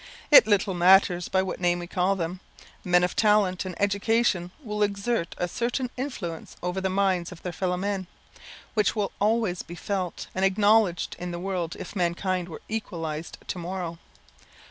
[0.31, 2.39] It little matters by what name we call them;
[2.83, 7.51] men of talent and education will exert a certain influence over the minds of their
[7.53, 8.07] fellow men,
[8.73, 13.59] which will always be felt and acknowledged in the world if mankind were equalized to
[13.59, 13.99] morrow.